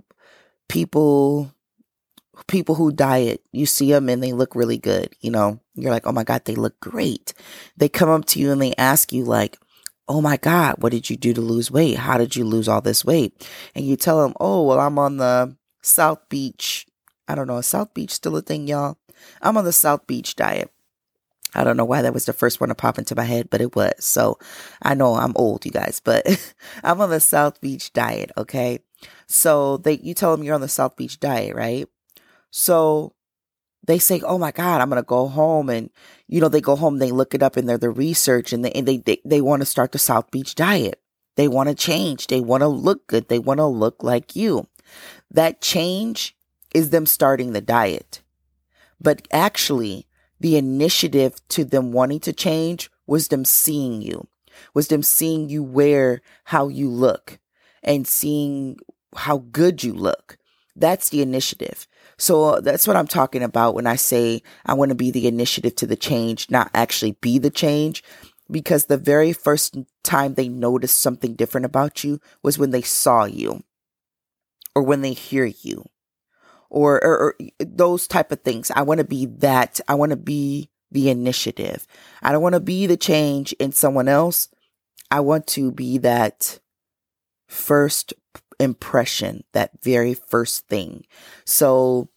people, 0.69 1.53
people 2.47 2.75
who 2.75 2.91
diet, 2.91 3.41
you 3.51 3.65
see 3.65 3.91
them 3.91 4.09
and 4.09 4.21
they 4.21 4.33
look 4.33 4.55
really 4.55 4.77
good, 4.77 5.13
you 5.21 5.31
know, 5.31 5.59
you're 5.75 5.91
like, 5.91 6.05
oh 6.05 6.11
my 6.11 6.23
God, 6.23 6.45
they 6.45 6.55
look 6.55 6.79
great. 6.79 7.33
They 7.77 7.89
come 7.89 8.09
up 8.09 8.25
to 8.25 8.39
you 8.39 8.51
and 8.51 8.61
they 8.61 8.75
ask 8.77 9.11
you 9.11 9.23
like, 9.23 9.57
oh 10.07 10.21
my 10.21 10.37
God, 10.37 10.75
what 10.79 10.91
did 10.91 11.09
you 11.09 11.15
do 11.15 11.33
to 11.33 11.41
lose 11.41 11.71
weight? 11.71 11.97
How 11.97 12.17
did 12.17 12.35
you 12.35 12.43
lose 12.43 12.67
all 12.67 12.81
this 12.81 13.05
weight? 13.05 13.47
And 13.73 13.85
you 13.85 13.95
tell 13.95 14.21
them, 14.21 14.33
oh, 14.39 14.63
well, 14.63 14.79
I'm 14.79 14.99
on 14.99 15.17
the 15.17 15.55
South 15.81 16.27
Beach 16.29 16.85
I 17.31 17.35
don't 17.35 17.47
know, 17.47 17.57
is 17.57 17.65
South 17.67 17.93
Beach 17.93 18.11
still 18.11 18.35
a 18.35 18.41
thing, 18.41 18.67
y'all? 18.67 18.97
I'm 19.41 19.55
on 19.55 19.63
the 19.63 19.71
South 19.71 20.05
Beach 20.05 20.35
diet. 20.35 20.69
I 21.55 21.63
don't 21.63 21.77
know 21.77 21.85
why 21.85 22.01
that 22.01 22.13
was 22.13 22.25
the 22.25 22.33
first 22.33 22.59
one 22.59 22.67
to 22.69 22.75
pop 22.75 22.97
into 22.99 23.15
my 23.15 23.23
head, 23.23 23.49
but 23.49 23.61
it 23.61 23.73
was. 23.73 23.93
So 23.99 24.37
I 24.81 24.95
know 24.95 25.15
I'm 25.15 25.31
old, 25.37 25.65
you 25.65 25.71
guys, 25.71 26.01
but 26.03 26.25
I'm 26.83 26.99
on 26.99 27.09
the 27.09 27.21
South 27.21 27.61
Beach 27.61 27.93
diet, 27.93 28.31
okay? 28.37 28.79
So 29.27 29.77
they 29.77 29.97
you 29.97 30.13
tell 30.13 30.35
them 30.35 30.43
you're 30.43 30.55
on 30.55 30.61
the 30.61 30.67
South 30.67 30.97
Beach 30.97 31.21
diet, 31.21 31.55
right? 31.55 31.87
So 32.51 33.13
they 33.85 33.97
say, 33.97 34.21
"Oh 34.25 34.37
my 34.37 34.51
God, 34.51 34.81
I'm 34.81 34.89
gonna 34.89 35.03
go 35.03 35.27
home," 35.27 35.69
and 35.69 35.89
you 36.27 36.41
know 36.41 36.49
they 36.49 36.61
go 36.61 36.75
home, 36.75 36.99
they 36.99 37.11
look 37.11 37.33
it 37.33 37.41
up 37.41 37.55
and 37.55 37.67
they're 37.67 37.77
the 37.77 37.89
research, 37.89 38.51
and 38.51 38.63
they 38.63 38.71
and 38.71 38.85
they 38.87 38.97
they, 38.97 39.21
they 39.23 39.41
want 39.41 39.61
to 39.61 39.65
start 39.65 39.93
the 39.93 39.99
South 39.99 40.31
Beach 40.31 40.53
diet. 40.53 41.01
They 41.37 41.47
want 41.47 41.69
to 41.69 41.75
change. 41.75 42.27
They 42.27 42.41
want 42.41 42.61
to 42.61 42.67
look 42.67 43.07
good. 43.07 43.29
They 43.29 43.39
want 43.39 43.59
to 43.59 43.65
look 43.65 44.03
like 44.03 44.35
you. 44.35 44.67
That 45.31 45.61
change 45.61 46.35
is 46.73 46.89
them 46.89 47.05
starting 47.05 47.53
the 47.53 47.61
diet. 47.61 48.21
But 48.99 49.27
actually, 49.31 50.07
the 50.39 50.57
initiative 50.57 51.35
to 51.49 51.65
them 51.65 51.91
wanting 51.91 52.19
to 52.21 52.33
change 52.33 52.89
was 53.07 53.27
them 53.27 53.45
seeing 53.45 54.01
you, 54.01 54.27
was 54.73 54.87
them 54.87 55.03
seeing 55.03 55.49
you 55.49 55.63
wear 55.63 56.21
how 56.45 56.67
you 56.67 56.89
look 56.89 57.39
and 57.83 58.07
seeing 58.07 58.77
how 59.15 59.39
good 59.51 59.83
you 59.83 59.93
look. 59.93 60.37
That's 60.75 61.09
the 61.09 61.21
initiative. 61.21 61.87
So 62.17 62.43
uh, 62.45 62.61
that's 62.61 62.87
what 62.87 62.95
I'm 62.95 63.07
talking 63.07 63.43
about 63.43 63.75
when 63.75 63.87
I 63.87 63.95
say 63.95 64.41
I 64.65 64.73
want 64.73 64.89
to 64.89 64.95
be 64.95 65.11
the 65.11 65.27
initiative 65.27 65.75
to 65.77 65.87
the 65.87 65.95
change, 65.95 66.49
not 66.49 66.71
actually 66.73 67.13
be 67.21 67.39
the 67.39 67.49
change. 67.49 68.03
Because 68.49 68.85
the 68.85 68.97
very 68.97 69.31
first 69.31 69.77
time 70.03 70.33
they 70.33 70.49
noticed 70.49 70.97
something 70.97 71.35
different 71.35 71.65
about 71.65 72.03
you 72.03 72.19
was 72.43 72.57
when 72.57 72.71
they 72.71 72.81
saw 72.81 73.23
you 73.23 73.63
or 74.75 74.83
when 74.83 75.01
they 75.01 75.13
hear 75.13 75.45
you 75.45 75.85
or, 76.71 77.03
or, 77.03 77.19
or 77.19 77.35
those 77.59 78.07
type 78.07 78.31
of 78.31 78.41
things. 78.41 78.71
I 78.71 78.81
want 78.81 78.99
to 78.99 79.03
be 79.03 79.27
that. 79.27 79.79
I 79.87 79.95
want 79.95 80.11
to 80.11 80.17
be 80.17 80.69
the 80.89 81.09
initiative. 81.09 81.85
I 82.21 82.31
don't 82.31 82.41
want 82.41 82.53
to 82.53 82.59
be 82.59 82.87
the 82.87 82.97
change 82.97 83.53
in 83.53 83.71
someone 83.71 84.07
else. 84.07 84.47
I 85.11 85.19
want 85.19 85.45
to 85.47 85.71
be 85.71 85.97
that 85.99 86.59
first 87.47 88.13
impression, 88.59 89.43
that 89.51 89.71
very 89.81 90.13
first 90.13 90.67
thing. 90.67 91.05
So 91.45 92.09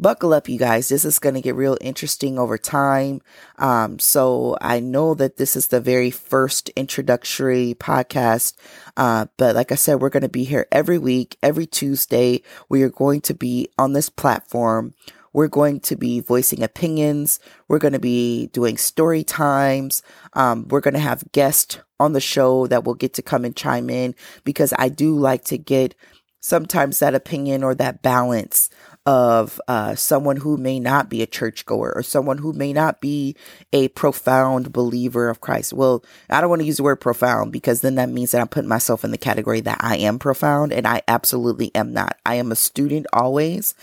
buckle 0.00 0.32
up, 0.32 0.48
you 0.48 0.58
guys. 0.58 0.88
This 0.88 1.04
is 1.04 1.18
going 1.18 1.34
to 1.34 1.40
get 1.40 1.54
real 1.54 1.76
interesting 1.80 2.38
over 2.38 2.56
time. 2.56 3.20
Um, 3.58 3.98
so 3.98 4.56
I 4.60 4.80
know 4.80 5.14
that 5.14 5.36
this 5.36 5.56
is 5.56 5.68
the 5.68 5.80
very 5.80 6.10
first 6.10 6.68
introductory 6.70 7.74
podcast. 7.78 8.54
Uh, 8.96 9.26
but 9.36 9.54
like 9.54 9.72
I 9.72 9.74
said, 9.74 10.00
we're 10.00 10.08
going 10.08 10.22
to 10.22 10.28
be 10.28 10.44
here 10.44 10.66
every 10.72 10.98
week, 10.98 11.36
every 11.42 11.66
Tuesday. 11.66 12.42
We 12.68 12.82
are 12.82 12.90
going 12.90 13.20
to 13.22 13.34
be 13.34 13.68
on 13.78 13.92
this 13.92 14.08
platform. 14.08 14.94
We're 15.32 15.48
going 15.48 15.80
to 15.80 15.96
be 15.96 16.20
voicing 16.20 16.62
opinions. 16.62 17.38
We're 17.68 17.78
going 17.78 17.92
to 17.92 17.98
be 17.98 18.46
doing 18.48 18.76
story 18.76 19.24
times. 19.24 20.02
Um, 20.32 20.66
we're 20.68 20.80
going 20.80 20.94
to 20.94 21.00
have 21.00 21.30
guests 21.32 21.78
on 22.00 22.12
the 22.12 22.20
show 22.20 22.66
that 22.68 22.84
will 22.84 22.94
get 22.94 23.14
to 23.14 23.22
come 23.22 23.44
and 23.44 23.54
chime 23.54 23.90
in 23.90 24.14
because 24.44 24.72
I 24.78 24.88
do 24.88 25.16
like 25.16 25.44
to 25.46 25.58
get 25.58 25.94
sometimes 26.40 26.98
that 26.98 27.14
opinion 27.14 27.62
or 27.62 27.74
that 27.74 28.02
balance 28.02 28.70
of 29.08 29.58
uh, 29.68 29.94
someone 29.94 30.36
who 30.36 30.58
may 30.58 30.78
not 30.78 31.08
be 31.08 31.22
a 31.22 31.26
churchgoer 31.26 31.94
or 31.96 32.02
someone 32.02 32.36
who 32.36 32.52
may 32.52 32.74
not 32.74 33.00
be 33.00 33.34
a 33.72 33.88
profound 33.88 34.70
believer 34.70 35.30
of 35.30 35.40
Christ. 35.40 35.72
Well, 35.72 36.04
I 36.28 36.42
don't 36.42 36.50
want 36.50 36.60
to 36.60 36.66
use 36.66 36.76
the 36.76 36.82
word 36.82 36.96
profound 36.96 37.50
because 37.50 37.80
then 37.80 37.94
that 37.94 38.10
means 38.10 38.32
that 38.32 38.42
I'm 38.42 38.48
putting 38.48 38.68
myself 38.68 39.04
in 39.04 39.10
the 39.10 39.16
category 39.16 39.62
that 39.62 39.78
I 39.80 39.96
am 39.96 40.18
profound 40.18 40.74
and 40.74 40.86
I 40.86 41.00
absolutely 41.08 41.74
am 41.74 41.94
not. 41.94 42.18
I 42.26 42.34
am 42.34 42.52
a 42.52 42.54
student 42.54 43.06
always. 43.10 43.74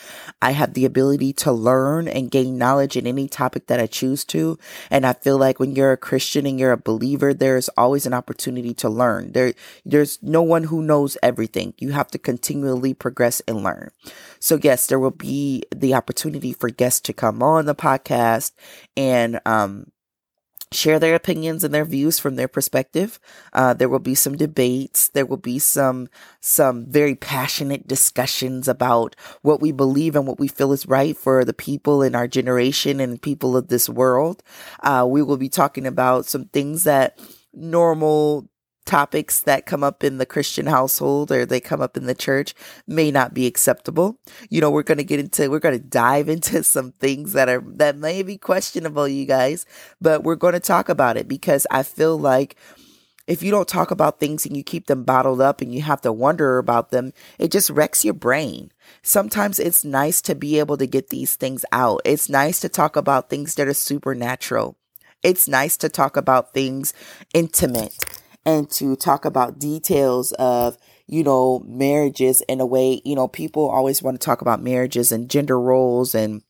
I 0.44 0.51
have 0.51 0.75
the 0.75 0.86
ability 0.86 1.34
to 1.34 1.51
learn 1.51 2.08
and 2.08 2.29
gain 2.29 2.60
knowledge 2.60 2.96
in 2.96 3.08
any 3.08 3.27
topic 3.27 3.65
that 3.65 3.79
I 3.79 3.88
choose 3.88 4.25
to. 4.25 4.60
And 4.91 5.08
I 5.08 5.13
feel 5.13 5.39
like 5.39 5.60
when 5.60 5.75
you're 5.75 5.94
a 5.94 5.98
Christian 5.98 6.46
and 6.46 6.60
you're 6.60 6.72
a 6.72 6.77
believer, 6.77 7.34
there's 7.34 7.67
always 7.70 8.05
an 8.05 8.13
opportunity 8.13 8.75
to 8.75 8.89
learn. 8.89 9.32
There, 9.32 9.55
there's 9.84 10.22
no 10.22 10.44
one 10.44 10.65
who 10.65 10.84
knows 10.84 11.17
everything. 11.24 11.74
You 11.79 11.94
have 11.94 12.10
to 12.10 12.20
continually 12.20 12.94
progress 12.94 13.41
and 13.48 13.63
learn. 13.63 13.89
So 14.39 14.60
yes, 14.62 14.86
there 14.86 15.00
will 15.00 15.14
be 15.17 15.63
the 15.75 15.93
opportunity 15.93 16.53
for 16.53 16.69
guests 16.69 17.01
to 17.01 17.13
come 17.13 17.41
on 17.41 17.65
the 17.65 17.75
podcast 17.75 18.51
and 18.95 19.39
um, 19.45 19.91
share 20.72 21.00
their 21.00 21.15
opinions 21.15 21.63
and 21.63 21.74
their 21.74 21.86
views 21.86 22.19
from 22.19 22.36
their 22.36 22.48
perspective. 22.48 23.19
Uh, 23.53 23.74
there 23.74 23.89
will 23.89 24.00
be 24.00 24.15
some 24.15 24.36
debates. 24.36 25.10
There 25.10 25.25
will 25.25 25.38
be 25.38 25.60
some 25.60 26.07
some 26.41 26.86
very 26.86 27.15
passionate 27.15 27.88
discussions 27.88 28.67
about 28.67 29.15
what 29.41 29.62
we 29.62 29.72
believe 29.72 30.15
and 30.15 30.27
what 30.27 30.39
we 30.39 30.48
feel 30.48 30.72
is 30.74 30.88
right 30.88 31.17
for 31.17 31.45
the 31.45 31.53
people 31.53 32.01
in 32.01 32.15
our 32.15 32.27
generation 32.27 33.00
and 33.00 33.22
people 33.22 33.55
of 33.57 33.67
this 33.67 33.89
world. 33.89 34.43
Uh, 34.81 35.05
we 35.10 35.22
will 35.22 35.38
be 35.38 35.50
talking 35.50 35.88
about 35.88 36.25
some 36.25 36.45
things 36.45 36.84
that 36.84 37.17
normal 37.53 38.50
topics 38.86 39.42
that 39.42 39.65
come 39.65 39.84
up 39.84 40.04
in 40.04 40.18
the 40.18 40.25
Christian 40.25 40.68
household 40.68 41.32
or 41.32 41.46
they 41.46 41.60
come 41.60 41.82
up 41.82 41.98
in 41.98 42.06
the 42.06 42.15
church 42.15 42.54
may 42.88 43.12
not 43.12 43.34
be 43.34 43.48
acceptable. 43.48 44.20
You 44.50 44.62
know, 44.62 44.70
we're 44.70 44.84
going 44.84 45.00
to 45.00 45.04
get 45.04 45.20
into, 45.20 45.50
we're 45.50 45.60
going 45.60 45.77
to 45.77 45.84
dive 45.84 46.30
into 46.36 46.63
some 46.63 46.92
things 46.94 47.34
that 47.34 47.50
are, 47.50 47.63
that 47.65 47.98
may 47.98 48.24
be 48.24 48.38
questionable, 48.38 49.08
you 49.08 49.25
guys, 49.25 49.65
but 50.00 50.24
we're 50.24 50.36
going 50.36 50.54
to 50.54 50.60
talk 50.60 50.89
about 50.89 51.18
it 51.18 51.27
because 51.27 51.65
I 51.72 51.84
feel 51.84 52.18
like 52.18 52.56
if 53.27 53.42
you 53.42 53.50
don't 53.50 53.68
talk 53.68 53.89
about 53.89 54.20
things 54.20 54.46
and 54.46 54.56
you 54.56 54.63
keep 54.63 54.86
them 54.86 55.04
bottled 55.04 55.42
up 55.42 55.60
and 55.60 55.74
you 55.74 55.82
have 55.82 56.01
to 56.01 56.13
wonder 56.13 56.60
about 56.60 56.92
them, 56.92 57.12
it 57.39 57.51
just 57.51 57.72
wrecks 57.72 58.06
your 58.06 58.13
brain. 58.13 58.72
Sometimes 59.01 59.58
it's 59.60 59.84
nice 59.84 60.22
to 60.22 60.36
be 60.36 60.60
able 60.60 60.77
to 60.77 60.86
get 60.86 61.10
these 61.10 61.36
things 61.36 61.65
out. 61.72 62.01
It's 62.06 62.30
nice 62.30 62.60
to 62.60 62.70
talk 62.70 62.96
about 62.96 63.30
things 63.30 63.56
that 63.56 63.68
are 63.68 63.74
supernatural. 63.74 64.77
It's 65.24 65.48
nice 65.48 65.75
to 65.77 65.89
talk 65.89 66.18
about 66.18 66.54
things 66.54 66.94
intimate 67.34 67.98
and 68.46 68.70
to 68.72 68.96
talk 68.96 69.25
about 69.25 69.60
details 69.60 70.32
of, 70.34 70.78
you 71.08 71.24
know, 71.24 71.64
marriages 71.68 72.42
in 72.42 72.62
a 72.62 72.66
way, 72.66 73.02
you 73.04 73.16
know, 73.16 73.28
people 73.28 73.70
always 73.70 74.04
want 74.04 74.20
to 74.20 74.25
talk 74.25 74.42
about 74.42 74.62
marriages 74.62 75.12
and 75.12 75.30
gender 75.30 75.60
roles 75.60 76.14
and, 76.14 76.42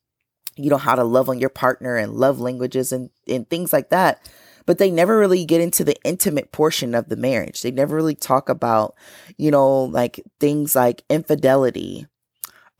you 0.55 0.69
know, 0.69 0.77
how 0.77 0.95
to 0.95 1.03
love 1.03 1.29
on 1.29 1.39
your 1.39 1.49
partner 1.49 1.95
and 1.95 2.13
love 2.13 2.39
languages 2.39 2.91
and, 2.91 3.09
and 3.27 3.49
things 3.49 3.71
like 3.71 3.89
that. 3.89 4.29
But 4.65 4.77
they 4.77 4.89
never 4.89 5.17
really 5.17 5.45
get 5.45 5.61
into 5.61 5.83
the 5.83 5.95
intimate 6.03 6.51
portion 6.51 6.95
of 6.95 7.07
the 7.07 7.15
marriage. 7.15 7.61
They 7.61 7.71
never 7.71 7.95
really 7.95 8.15
talk 8.15 8.49
about, 8.49 8.95
you 9.37 9.51
know, 9.51 9.83
like 9.83 10.19
things 10.39 10.75
like 10.75 11.03
infidelity, 11.09 12.07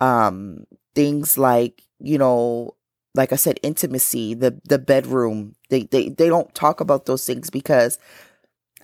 um, 0.02 0.66
things 0.96 1.38
like, 1.38 1.84
you 2.00 2.18
know, 2.18 2.76
like 3.14 3.32
I 3.32 3.38
said, 3.38 3.60
intimacy, 3.64 4.34
the 4.34 4.60
the 4.68 4.80
bedroom. 4.80 5.56
They 5.70 5.84
they 5.84 6.10
they 6.10 6.28
don't 6.28 6.54
talk 6.54 6.82
about 6.82 7.06
those 7.06 7.26
things 7.26 7.50
because 7.50 7.98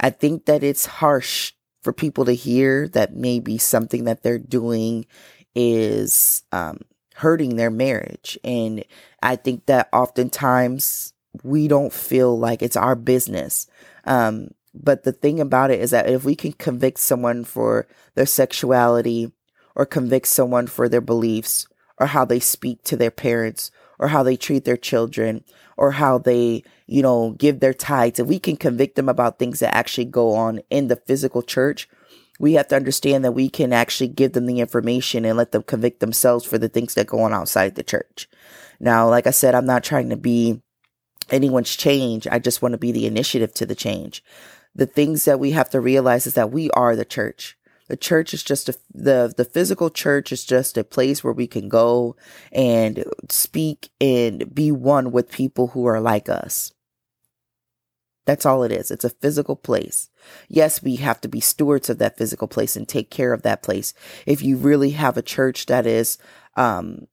I 0.02 0.10
think 0.10 0.46
that 0.46 0.64
it's 0.64 0.86
harsh 0.88 1.54
for 1.84 1.94
people 1.94 2.26
to 2.26 2.34
hear 2.34 2.88
that 2.90 3.16
maybe 3.16 3.58
something 3.58 4.04
that 4.06 4.24
they're 4.24 4.40
doing 4.40 5.06
is 5.56 6.44
um, 6.52 6.82
hurting 7.16 7.56
their 7.56 7.72
marriage. 7.72 8.38
And 8.44 8.84
I 9.22 9.36
think 9.36 9.68
that 9.68 9.90
oftentimes 9.94 11.14
we 11.44 11.68
don't 11.68 11.94
feel 11.94 12.38
like 12.38 12.62
it's 12.62 12.76
our 12.76 12.96
business. 12.96 13.68
Um, 14.06 14.50
but 14.74 15.04
the 15.04 15.12
thing 15.12 15.40
about 15.40 15.72
it 15.72 15.80
is 15.80 15.92
that 15.92 16.10
if 16.10 16.24
we 16.24 16.36
can 16.36 16.54
convict 16.54 17.00
someone 17.00 17.44
for 17.44 17.88
their 18.16 18.26
sexuality 18.26 19.32
or 19.76 19.86
convict 19.86 20.28
someone 20.28 20.68
for 20.68 20.90
their 20.90 21.02
beliefs 21.02 21.68
or 22.00 22.08
how 22.08 22.26
they 22.26 22.40
speak 22.40 22.84
to 22.84 22.98
their 22.98 23.12
parents 23.12 23.72
or 24.02 24.10
how 24.10 24.24
they 24.24 24.36
treat 24.36 24.66
their 24.66 24.76
children 24.76 25.44
or 25.78 25.92
how 25.92 26.18
they, 26.18 26.64
you 26.88 27.02
know, 27.02 27.32
give 27.38 27.60
their 27.60 27.74
tithes, 27.74 28.20
if 28.20 28.28
we 28.28 28.40
can 28.40 28.58
convict 28.58 28.96
them 28.96 29.08
about 29.08 29.40
things 29.40 29.60
that 29.60 29.74
actually 29.74 30.06
go 30.06 30.34
on 30.34 30.60
in 30.70 30.88
the 30.88 30.96
physical 30.96 31.44
church, 31.44 31.88
we 32.40 32.54
have 32.54 32.68
to 32.68 32.76
understand 32.76 33.24
that 33.24 33.34
we 33.34 33.48
can 33.48 33.72
actually 33.72 34.08
give 34.08 34.34
them 34.34 34.48
the 34.48 34.60
information 34.60 35.24
and 35.24 35.38
let 35.38 35.52
them 35.52 35.62
convict 35.62 36.00
themselves 36.00 36.44
for 36.44 36.58
the 36.58 36.68
things 36.68 36.96
that 36.96 37.06
go 37.06 37.22
on 37.22 37.32
outside 37.32 37.76
the 37.76 37.84
church. 37.84 38.28
Now, 38.80 39.08
like 39.08 39.28
I 39.28 39.32
said, 39.32 39.54
I'm 39.54 39.68
not 39.68 39.84
trying 39.84 40.10
to 40.10 40.18
be 40.18 40.62
anyone's 41.30 41.76
change. 41.76 42.28
I 42.28 42.40
just 42.40 42.64
want 42.64 42.74
to 42.74 42.80
be 42.80 42.92
the 42.92 43.06
initiative 43.06 43.54
to 43.54 43.66
the 43.68 43.76
change. 43.76 44.24
The 44.74 44.88
things 44.88 45.26
that 45.26 45.40
we 45.40 45.52
have 45.52 45.70
to 45.70 45.80
realize 45.80 46.26
is 46.26 46.34
that 46.34 46.52
we 46.52 46.72
are 46.72 46.96
the 46.96 47.06
church. 47.06 47.56
The 47.92 47.98
church 47.98 48.34
is 48.34 48.42
just 48.42 48.70
a, 48.70 48.76
the 48.94 49.34
the 49.36 49.44
physical 49.44 49.90
church 49.90 50.32
is 50.32 50.46
just 50.46 50.78
a 50.78 50.84
place 50.86 51.26
where 51.26 51.34
we 51.34 51.46
can 51.46 51.68
go 51.68 52.16
and 52.54 53.04
speak 53.28 53.90
and 54.00 54.56
be 54.56 54.72
one 54.72 55.12
with 55.12 55.30
people 55.30 55.68
who 55.68 55.86
are 55.88 56.00
like 56.00 56.30
us. 56.30 56.72
That's 58.26 58.46
all 58.46 58.64
it 58.64 58.72
is. 58.72 58.92
It's 58.92 59.04
a 59.04 59.10
physical 59.10 59.58
place. 59.58 60.10
Yes, 60.48 60.82
we 60.82 60.96
have 60.96 61.20
to 61.20 61.28
be 61.28 61.42
stewards 61.42 61.90
of 61.90 61.98
that 61.98 62.18
physical 62.18 62.48
place 62.48 62.78
and 62.78 62.88
take 62.88 63.12
care 63.12 63.34
of 63.34 63.42
that 63.42 63.62
place. 63.62 63.94
If 64.26 64.42
you 64.42 64.56
really 64.56 64.92
have 64.92 65.18
a 65.18 65.22
church 65.22 65.66
that 65.66 65.86
is 65.86 66.18
um, 66.56 67.08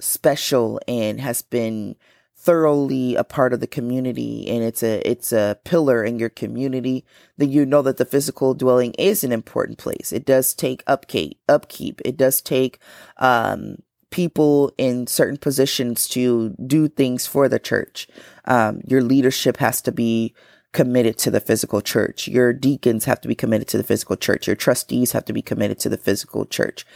special 0.00 0.82
and 0.86 1.18
has 1.18 1.40
been 1.40 1.96
thoroughly 2.42 3.14
a 3.14 3.22
part 3.22 3.52
of 3.52 3.60
the 3.60 3.68
community 3.68 4.48
and 4.48 4.64
it's 4.64 4.82
a 4.82 5.08
it's 5.08 5.32
a 5.32 5.56
pillar 5.64 6.02
in 6.02 6.18
your 6.18 6.28
community 6.28 7.04
then 7.36 7.52
you 7.52 7.64
know 7.64 7.82
that 7.82 7.98
the 7.98 8.04
physical 8.04 8.52
dwelling 8.52 8.92
is 8.94 9.22
an 9.22 9.32
important 9.32 9.78
place. 9.78 10.12
It 10.12 10.24
does 10.24 10.52
take 10.52 10.82
upkeep 10.86 11.38
upkeep. 11.48 12.00
It 12.04 12.16
does 12.16 12.40
take 12.40 12.78
um, 13.18 13.76
people 14.10 14.72
in 14.76 15.06
certain 15.06 15.38
positions 15.38 16.08
to 16.08 16.54
do 16.66 16.88
things 16.88 17.26
for 17.26 17.48
the 17.48 17.58
church. 17.58 18.08
Um, 18.44 18.82
your 18.86 19.02
leadership 19.02 19.58
has 19.58 19.80
to 19.82 19.92
be 19.92 20.34
committed 20.72 21.18
to 21.18 21.30
the 21.30 21.40
physical 21.40 21.80
church. 21.80 22.26
Your 22.28 22.52
deacons 22.52 23.04
have 23.04 23.20
to 23.20 23.28
be 23.28 23.34
committed 23.34 23.68
to 23.68 23.76
the 23.76 23.84
physical 23.84 24.16
church. 24.16 24.46
Your 24.46 24.56
trustees 24.56 25.12
have 25.12 25.24
to 25.26 25.32
be 25.32 25.42
committed 25.42 25.78
to 25.80 25.88
the 25.88 25.98
physical 25.98 26.46
church 26.46 26.86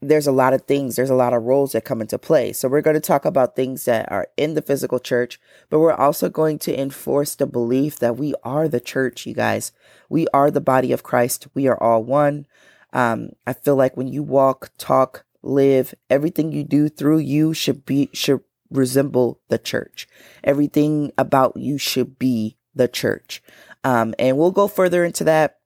there's 0.00 0.26
a 0.26 0.32
lot 0.32 0.52
of 0.52 0.62
things, 0.62 0.96
there's 0.96 1.10
a 1.10 1.14
lot 1.14 1.32
of 1.32 1.44
roles 1.44 1.72
that 1.72 1.84
come 1.84 2.00
into 2.00 2.18
play. 2.18 2.52
So 2.52 2.68
we're 2.68 2.82
going 2.82 2.94
to 2.94 3.00
talk 3.00 3.24
about 3.24 3.56
things 3.56 3.84
that 3.84 4.10
are 4.10 4.28
in 4.36 4.54
the 4.54 4.62
physical 4.62 4.98
church, 4.98 5.40
but 5.70 5.78
we're 5.78 5.94
also 5.94 6.28
going 6.28 6.58
to 6.60 6.78
enforce 6.78 7.34
the 7.34 7.46
belief 7.46 7.98
that 7.98 8.16
we 8.16 8.34
are 8.42 8.68
the 8.68 8.80
church, 8.80 9.26
you 9.26 9.34
guys. 9.34 9.72
We 10.08 10.26
are 10.34 10.50
the 10.50 10.60
body 10.60 10.92
of 10.92 11.02
Christ. 11.02 11.46
We 11.54 11.66
are 11.68 11.80
all 11.82 12.04
one. 12.04 12.46
Um, 12.92 13.30
I 13.46 13.54
feel 13.54 13.76
like 13.76 13.96
when 13.96 14.08
you 14.08 14.22
walk, 14.22 14.70
talk, 14.78 15.24
live, 15.42 15.94
everything 16.08 16.52
you 16.52 16.64
do 16.64 16.88
through 16.88 17.18
you 17.18 17.54
should 17.54 17.84
be, 17.84 18.10
should 18.12 18.40
resemble 18.70 19.40
the 19.48 19.58
church. 19.58 20.08
Everything 20.42 21.12
about 21.16 21.56
you 21.56 21.78
should 21.78 22.18
be 22.18 22.56
the 22.74 22.88
church. 22.88 23.42
Um, 23.84 24.14
and 24.18 24.36
we'll 24.36 24.50
go 24.50 24.68
further 24.68 25.04
into 25.04 25.24
that 25.24 25.58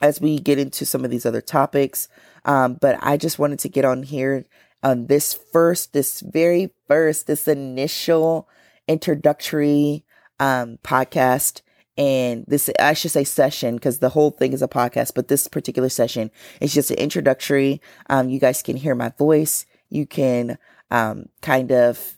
as 0.00 0.20
we 0.20 0.38
get 0.38 0.58
into 0.58 0.86
some 0.86 1.04
of 1.04 1.10
these 1.10 1.26
other 1.26 1.40
topics. 1.40 2.08
Um, 2.48 2.78
but 2.80 2.98
I 3.02 3.18
just 3.18 3.38
wanted 3.38 3.58
to 3.60 3.68
get 3.68 3.84
on 3.84 4.02
here 4.02 4.46
on 4.82 5.06
this 5.06 5.34
first, 5.52 5.92
this 5.92 6.20
very 6.20 6.70
first, 6.88 7.26
this 7.26 7.46
initial 7.46 8.48
introductory 8.88 10.02
um, 10.40 10.78
podcast. 10.82 11.60
And 11.98 12.44
this, 12.48 12.70
I 12.80 12.94
should 12.94 13.10
say 13.10 13.24
session 13.24 13.74
because 13.74 13.98
the 13.98 14.08
whole 14.08 14.30
thing 14.30 14.54
is 14.54 14.62
a 14.62 14.68
podcast, 14.68 15.12
but 15.14 15.28
this 15.28 15.46
particular 15.46 15.90
session 15.90 16.30
is 16.60 16.72
just 16.72 16.90
an 16.90 16.96
introductory. 16.96 17.82
Um, 18.08 18.30
you 18.30 18.40
guys 18.40 18.62
can 18.62 18.76
hear 18.76 18.94
my 18.94 19.10
voice. 19.18 19.66
You 19.90 20.06
can 20.06 20.56
um, 20.90 21.28
kind 21.42 21.70
of 21.70 22.16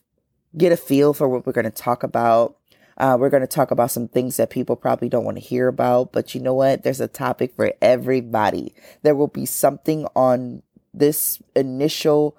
get 0.56 0.70
a 0.70 0.76
feel 0.76 1.12
for 1.12 1.28
what 1.28 1.44
we're 1.44 1.52
going 1.52 1.64
to 1.64 1.70
talk 1.70 2.04
about. 2.04 2.56
Uh, 3.00 3.16
we're 3.18 3.30
going 3.30 3.40
to 3.40 3.46
talk 3.46 3.70
about 3.70 3.90
some 3.90 4.06
things 4.06 4.36
that 4.36 4.50
people 4.50 4.76
probably 4.76 5.08
don't 5.08 5.24
want 5.24 5.38
to 5.38 5.42
hear 5.42 5.68
about, 5.68 6.12
but 6.12 6.34
you 6.34 6.40
know 6.40 6.52
what? 6.52 6.82
There's 6.82 7.00
a 7.00 7.08
topic 7.08 7.56
for 7.56 7.72
everybody. 7.80 8.74
There 9.02 9.14
will 9.14 9.26
be 9.26 9.46
something 9.46 10.06
on 10.14 10.62
this 10.92 11.40
initial 11.56 12.36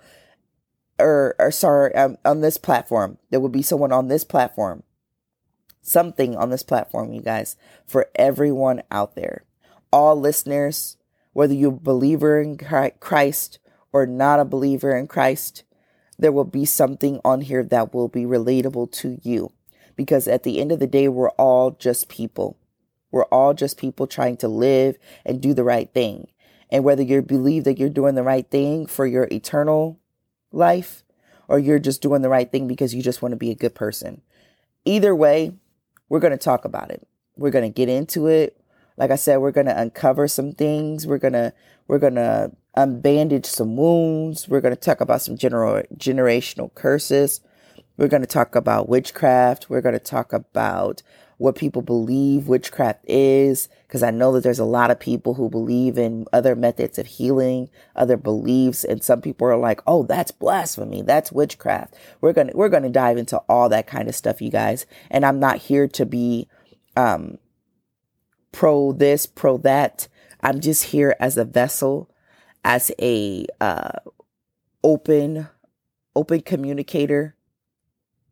or, 1.00 1.36
or 1.40 1.50
sorry, 1.50 1.96
um, 1.96 2.16
on 2.24 2.42
this 2.42 2.58
platform. 2.58 3.18
There 3.32 3.40
will 3.40 3.50
be 3.50 3.64
someone 3.64 3.92
on 3.92 4.08
this 4.08 4.24
platform. 4.24 4.84
Something 5.82 6.36
on 6.36 6.52
this 6.52 6.62
platform, 6.62 7.12
you 7.12 7.24
guys, 7.24 7.56
for 7.88 8.12
everyone 8.14 8.84
out 8.92 9.16
there. 9.16 9.46
All 9.92 10.16
listeners, 10.16 10.98
whether 11.34 11.56
you're 11.56 11.74
a 11.74 11.80
believer 11.80 12.40
in 12.40 12.60
Christ 13.00 13.58
or 13.92 14.06
not 14.06 14.40
a 14.40 14.46
believer 14.46 14.96
in 14.96 15.08
Christ, 15.08 15.64
there 16.20 16.32
will 16.32 16.46
be 16.46 16.66
something 16.66 17.20
on 17.26 17.42
here 17.42 17.64
that 17.64 17.96
will 17.96 18.10
be 18.10 18.26
relatable 18.26 18.92
to 18.92 19.18
you. 19.24 19.52
Because 20.02 20.28
at 20.28 20.42
the 20.42 20.60
end 20.60 20.72
of 20.72 20.80
the 20.80 20.88
day, 20.88 21.08
we're 21.08 21.30
all 21.30 21.70
just 21.70 22.10
people. 22.10 22.58
We're 23.12 23.26
all 23.26 23.54
just 23.54 23.78
people 23.78 24.08
trying 24.08 24.36
to 24.38 24.48
live 24.48 24.98
and 25.24 25.40
do 25.40 25.54
the 25.54 25.64
right 25.64 25.94
thing. 25.94 26.28
And 26.72 26.84
whether 26.84 27.04
you 27.04 27.22
believe 27.22 27.66
that 27.66 27.78
you're 27.78 27.88
doing 27.88 28.16
the 28.16 28.24
right 28.24 28.50
thing 28.50 28.88
for 28.88 29.06
your 29.06 29.28
eternal 29.32 30.00
life 30.52 31.04
or 31.48 31.60
you're 31.60 31.78
just 31.78 32.02
doing 32.02 32.24
the 32.24 32.30
right 32.30 32.52
thing 32.52 32.68
because 32.68 32.96
you 32.96 33.04
just 33.04 33.22
want 33.22 33.34
to 33.34 33.38
be 33.38 33.52
a 33.52 33.56
good 33.56 33.76
person. 33.76 34.24
Either 34.86 35.14
way, 35.14 35.54
we're 36.10 36.20
going 36.20 36.32
to 36.32 36.38
talk 36.38 36.66
about 36.66 36.90
it. 36.90 37.08
We're 37.36 37.52
going 37.52 37.72
to 37.72 37.76
get 37.76 37.90
into 37.90 38.26
it. 38.26 38.60
Like 38.98 39.12
I 39.12 39.18
said, 39.18 39.38
we're 39.38 39.52
going 39.52 39.68
to 39.68 39.80
uncover 39.80 40.28
some 40.28 40.54
things. 40.54 41.06
We're 41.06 41.20
going 41.20 41.34
to 41.34 41.54
we're 41.88 42.00
going 42.00 42.16
to 42.16 42.54
unbandage 42.76 43.46
some 43.46 43.78
wounds. 43.78 44.50
We're 44.50 44.62
going 44.62 44.76
to 44.76 44.82
talk 44.82 45.00
about 45.00 45.22
some 45.22 45.38
general 45.38 45.84
generational 45.96 46.74
curses. 46.74 47.42
We're 48.02 48.08
going 48.08 48.22
to 48.22 48.28
talk 48.28 48.56
about 48.56 48.90
witchcraft. 48.90 49.70
We're 49.70 49.82
going 49.82 49.94
to 49.94 50.00
talk 50.00 50.34
about 50.34 51.04
what 51.38 51.56
people 51.56 51.84
believe 51.84 52.48
witchcraft 52.48 53.06
is, 53.08 53.70
because 53.86 54.02
I 54.02 54.10
know 54.10 54.32
that 54.32 54.42
there's 54.42 54.58
a 54.58 54.66
lot 54.66 54.90
of 54.90 55.00
people 55.00 55.36
who 55.36 55.52
believe 55.52 56.00
in 56.00 56.26
other 56.34 56.56
methods 56.56 56.98
of 56.98 57.06
healing, 57.06 57.70
other 57.96 58.18
beliefs, 58.18 58.84
and 58.84 59.04
some 59.04 59.22
people 59.22 59.46
are 59.46 59.56
like, 59.56 59.82
"Oh, 59.86 60.02
that's 60.02 60.32
blasphemy. 60.32 61.04
That's 61.04 61.32
witchcraft." 61.32 61.94
We're 62.22 62.34
gonna 62.34 62.54
we're 62.56 62.70
gonna 62.70 62.90
dive 62.90 63.20
into 63.20 63.38
all 63.48 63.70
that 63.70 63.86
kind 63.86 64.10
of 64.10 64.16
stuff, 64.16 64.42
you 64.42 64.50
guys. 64.50 64.88
And 65.12 65.24
I'm 65.24 65.40
not 65.40 65.58
here 65.58 65.88
to 65.90 66.04
be 66.04 66.48
um, 66.98 67.38
pro 68.52 68.94
this, 68.94 69.28
pro 69.28 69.60
that. 69.60 70.08
I'm 70.42 70.60
just 70.60 70.86
here 70.86 71.16
as 71.20 71.38
a 71.38 71.46
vessel, 71.46 72.10
as 72.66 72.92
a 73.00 73.46
uh, 73.60 74.00
open 74.84 75.50
open 76.16 76.42
communicator 76.42 77.36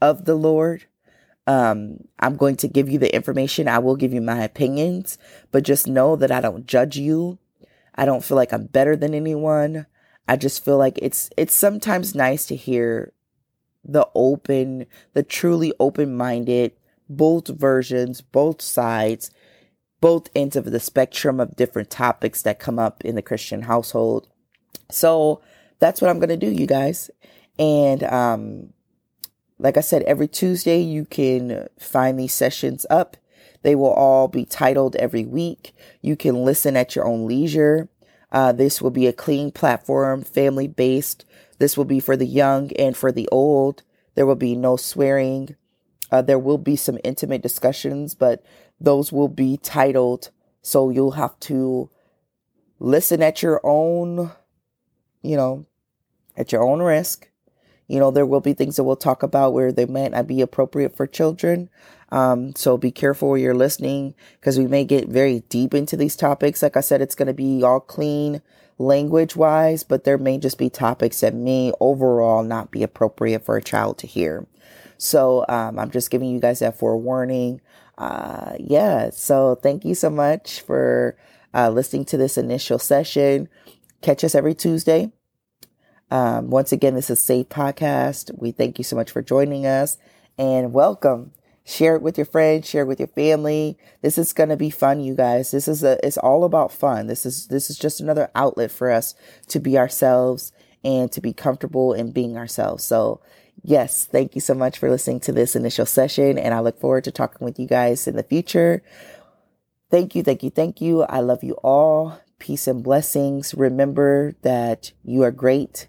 of 0.01 0.25
the 0.25 0.35
Lord 0.35 0.85
um, 1.49 1.97
I'm 2.19 2.35
going 2.35 2.57
to 2.57 2.67
give 2.67 2.89
you 2.89 2.99
the 2.99 3.13
information. 3.13 3.67
I 3.67 3.79
will 3.79 3.95
give 3.95 4.13
you 4.13 4.21
my 4.21 4.43
opinions, 4.43 5.17
but 5.51 5.63
just 5.63 5.87
know 5.87 6.15
that 6.15 6.31
I 6.31 6.41
don't 6.41 6.67
judge 6.67 6.95
you. 6.95 7.39
I 7.95 8.05
don't 8.05 8.23
feel 8.23 8.37
like 8.37 8.53
I'm 8.53 8.67
better 8.67 8.95
than 8.95 9.15
anyone. 9.15 9.87
I 10.27 10.35
just 10.35 10.63
feel 10.63 10.77
like 10.77 10.99
it's 11.01 11.31
it's 11.37 11.55
sometimes 11.55 12.13
nice 12.13 12.45
to 12.45 12.55
hear 12.55 13.13
the 13.83 14.07
open, 14.13 14.85
the 15.13 15.23
truly 15.23 15.73
open-minded, 15.79 16.73
both 17.09 17.47
versions, 17.47 18.21
both 18.21 18.61
sides, 18.61 19.31
both 20.01 20.29
ends 20.35 20.55
of 20.55 20.65
the 20.65 20.79
spectrum 20.79 21.39
of 21.39 21.55
different 21.55 21.89
topics 21.89 22.43
that 22.43 22.59
come 22.59 22.77
up 22.77 23.03
in 23.03 23.15
the 23.15 23.23
Christian 23.23 23.63
household. 23.63 24.27
So 24.91 25.41
that's 25.79 25.99
what 25.99 26.11
I'm 26.11 26.19
going 26.19 26.29
to 26.29 26.37
do, 26.37 26.51
you 26.51 26.67
guys. 26.67 27.09
And 27.57 28.03
um 28.03 28.73
like 29.59 29.77
I 29.77 29.81
said, 29.81 30.03
every 30.03 30.27
Tuesday 30.27 30.79
you 30.79 31.05
can 31.05 31.67
find 31.77 32.17
these 32.17 32.33
sessions 32.33 32.85
up. 32.89 33.17
They 33.61 33.75
will 33.75 33.91
all 33.91 34.29
be 34.29 34.45
titled 34.45 34.95
every 34.95 35.25
week. 35.25 35.75
You 36.01 36.15
can 36.15 36.45
listen 36.45 36.77
at 36.77 36.95
your 36.95 37.05
own 37.05 37.27
leisure. 37.27 37.89
Uh, 38.31 38.53
this 38.53 38.81
will 38.81 38.91
be 38.91 39.05
a 39.05 39.13
clean 39.13 39.51
platform, 39.51 40.23
family 40.23 40.67
based. 40.67 41.25
This 41.57 41.75
will 41.75 41.85
be 41.85 41.99
for 41.99 42.15
the 42.15 42.25
young 42.25 42.71
and 42.73 42.95
for 42.95 43.11
the 43.11 43.27
old. 43.31 43.83
There 44.15 44.25
will 44.25 44.35
be 44.35 44.55
no 44.55 44.77
swearing. 44.77 45.55
Uh, 46.09 46.21
there 46.21 46.39
will 46.39 46.57
be 46.57 46.77
some 46.77 46.97
intimate 47.03 47.41
discussions, 47.41 48.15
but 48.15 48.43
those 48.79 49.11
will 49.11 49.27
be 49.27 49.57
titled. 49.57 50.29
So 50.61 50.89
you'll 50.89 51.11
have 51.11 51.37
to 51.41 51.89
listen 52.79 53.21
at 53.21 53.43
your 53.43 53.59
own, 53.63 54.31
you 55.21 55.35
know, 55.35 55.65
at 56.37 56.51
your 56.53 56.63
own 56.63 56.81
risk. 56.81 57.28
You 57.89 57.99
know, 57.99 58.11
there 58.11 58.25
will 58.25 58.39
be 58.39 58.53
things 58.53 58.77
that 58.77 58.83
we'll 58.83 58.95
talk 58.95 59.23
about 59.23 59.53
where 59.53 59.71
they 59.71 59.85
might 59.85 60.11
not 60.11 60.27
be 60.27 60.41
appropriate 60.41 60.95
for 60.95 61.07
children. 61.07 61.69
Um, 62.11 62.55
so 62.55 62.77
be 62.77 62.91
careful 62.91 63.29
where 63.29 63.39
you're 63.39 63.55
listening 63.55 64.15
because 64.39 64.57
we 64.57 64.67
may 64.67 64.85
get 64.85 65.09
very 65.09 65.41
deep 65.49 65.73
into 65.73 65.97
these 65.97 66.15
topics. 66.15 66.61
Like 66.61 66.77
I 66.77 66.81
said, 66.81 67.01
it's 67.01 67.15
going 67.15 67.27
to 67.27 67.33
be 67.33 67.63
all 67.63 67.79
clean 67.79 68.41
language 68.77 69.35
wise, 69.35 69.83
but 69.83 70.03
there 70.03 70.17
may 70.17 70.37
just 70.37 70.57
be 70.57 70.69
topics 70.69 71.19
that 71.19 71.33
may 71.33 71.73
overall 71.79 72.43
not 72.43 72.71
be 72.71 72.83
appropriate 72.83 73.43
for 73.43 73.57
a 73.57 73.61
child 73.61 73.97
to 73.99 74.07
hear. 74.07 74.47
So 74.97 75.45
um, 75.49 75.79
I'm 75.79 75.91
just 75.91 76.11
giving 76.11 76.29
you 76.29 76.39
guys 76.39 76.59
that 76.59 76.77
forewarning. 76.77 77.61
Uh, 77.97 78.53
yeah. 78.59 79.09
So 79.11 79.55
thank 79.55 79.83
you 79.83 79.95
so 79.95 80.09
much 80.09 80.61
for 80.61 81.17
uh, 81.53 81.69
listening 81.69 82.05
to 82.05 82.17
this 82.17 82.37
initial 82.37 82.79
session. 82.79 83.49
Catch 84.01 84.23
us 84.23 84.35
every 84.35 84.53
Tuesday. 84.53 85.11
Um, 86.11 86.49
once 86.49 86.71
again, 86.71 86.95
this 86.95 87.09
is 87.09 87.19
Sayved 87.19 87.49
Podcast. 87.49 88.31
We 88.35 88.51
thank 88.51 88.79
you 88.79 88.83
so 88.83 88.95
much 88.95 89.11
for 89.11 89.21
joining 89.21 89.65
us 89.65 89.97
and 90.37 90.73
welcome. 90.73 91.31
Share 91.65 91.95
it 91.95 92.01
with 92.01 92.17
your 92.17 92.25
friends, 92.25 92.67
share 92.67 92.81
it 92.81 92.87
with 92.87 92.99
your 92.99 93.09
family. 93.09 93.77
This 94.01 94.17
is 94.17 94.33
going 94.33 94.49
to 94.49 94.57
be 94.57 94.71
fun, 94.71 95.01
you 95.01 95.13
guys. 95.13 95.51
This 95.51 95.67
is 95.67 95.83
a, 95.83 96.03
it's 96.03 96.17
all 96.17 96.43
about 96.43 96.71
fun. 96.71 97.05
This 97.05 97.27
is, 97.27 97.47
this 97.47 97.69
is 97.69 97.77
just 97.77 98.01
another 98.01 98.31
outlet 98.33 98.71
for 98.71 98.89
us 98.89 99.13
to 99.49 99.59
be 99.59 99.77
ourselves 99.77 100.51
and 100.83 101.11
to 101.11 101.21
be 101.21 101.31
comfortable 101.31 101.93
in 101.93 102.11
being 102.11 102.37
ourselves. 102.37 102.83
So 102.83 103.21
yes, 103.61 104.05
thank 104.05 104.33
you 104.33 104.41
so 104.41 104.55
much 104.55 104.79
for 104.79 104.89
listening 104.89 105.19
to 105.21 105.31
this 105.31 105.55
initial 105.55 105.85
session. 105.85 106.39
And 106.39 106.55
I 106.55 106.59
look 106.59 106.79
forward 106.79 107.03
to 107.03 107.11
talking 107.11 107.45
with 107.45 107.59
you 107.59 107.67
guys 107.67 108.07
in 108.07 108.15
the 108.15 108.23
future. 108.23 108.81
Thank 109.91 110.15
you. 110.15 110.23
Thank 110.23 110.41
you. 110.41 110.49
Thank 110.49 110.81
you. 110.81 111.03
I 111.03 111.19
love 111.19 111.43
you 111.43 111.53
all. 111.63 112.19
Peace 112.39 112.65
and 112.65 112.83
blessings. 112.83 113.53
Remember 113.53 114.33
that 114.41 114.91
you 115.03 115.21
are 115.21 115.31
great 115.31 115.87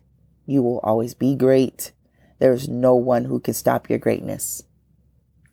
you 0.51 0.63
will 0.63 0.81
always 0.81 1.15
be 1.15 1.37
great. 1.37 1.93
There's 2.41 2.69
no 2.69 2.97
one 2.97 3.25
who 3.25 3.39
can 3.39 3.55
stop 3.55 3.89
your 3.89 4.01
greatness. 4.01 4.65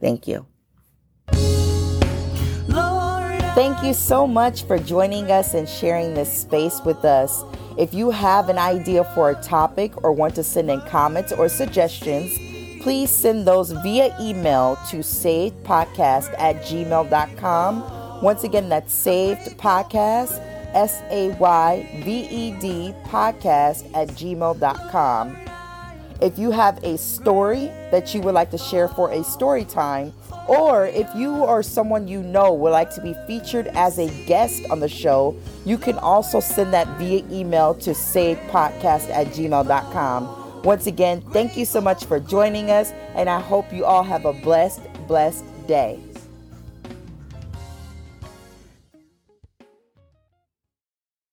Thank 0.02 0.28
you. 0.28 0.48
Thank 3.54 3.84
you 3.84 3.94
so 3.94 4.28
much 4.28 4.64
for 4.64 4.78
joining 4.80 5.32
us 5.32 5.54
and 5.54 5.70
sharing 5.70 6.14
this 6.14 6.32
space 6.32 6.82
with 6.86 7.06
us. 7.06 7.44
If 7.78 7.94
you 7.94 8.10
have 8.10 8.50
an 8.50 8.58
idea 8.58 9.04
for 9.16 9.30
a 9.30 9.36
topic 9.42 10.04
or 10.04 10.12
want 10.14 10.36
to 10.36 10.44
send 10.44 10.72
in 10.72 10.82
comments 10.82 11.32
or 11.32 11.48
suggestions, 11.48 12.36
please 12.82 13.12
send 13.12 13.48
those 13.48 13.72
via 13.72 14.16
email 14.20 14.78
to 14.90 14.98
sayvedpodcast 14.98 16.34
at 16.40 16.64
gmail.com. 16.64 18.22
Once 18.22 18.44
again, 18.44 18.70
that's 18.70 18.94
Sayved 18.94 19.58
podcast 19.58 20.57
S 20.78 21.02
A 21.10 21.30
Y 21.40 22.02
V 22.04 22.28
E 22.30 22.52
D 22.60 22.94
podcast 23.06 23.90
at 23.96 24.10
gmail.com. 24.10 25.36
If 26.22 26.38
you 26.38 26.52
have 26.52 26.84
a 26.84 26.98
story 27.00 27.66
that 27.92 28.14
you 28.14 28.22
would 28.22 28.36
like 28.36 28.52
to 28.52 28.60
share 28.60 28.88
for 28.88 29.12
a 29.12 29.24
story 29.24 29.66
time, 29.66 30.14
or 30.48 30.86
if 30.86 31.08
you 31.16 31.34
or 31.34 31.64
someone 31.64 32.08
you 32.08 32.22
know 32.22 32.54
would 32.54 32.72
like 32.72 32.94
to 32.94 33.02
be 33.02 33.16
featured 33.26 33.68
as 33.74 33.98
a 33.98 34.08
guest 34.26 34.70
on 34.70 34.80
the 34.80 34.88
show, 34.88 35.36
you 35.66 35.80
can 35.80 35.98
also 35.98 36.40
send 36.40 36.72
that 36.74 36.88
via 37.00 37.24
email 37.32 37.74
to 37.76 37.92
sayvedpodcast 37.92 39.10
at 39.10 39.28
gmail.com. 39.28 40.62
Once 40.64 40.86
again, 40.86 41.22
thank 41.34 41.58
you 41.58 41.66
so 41.66 41.82
much 41.82 42.06
for 42.06 42.20
joining 42.20 42.70
us, 42.70 42.92
and 43.16 43.30
I 43.30 43.40
hope 43.40 43.72
you 43.74 43.86
all 43.86 44.04
have 44.04 44.26
a 44.26 44.34
blessed, 44.34 44.82
blessed 45.08 45.46
day. 45.68 46.00